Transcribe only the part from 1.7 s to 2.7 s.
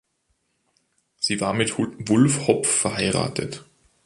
Wulf Hopf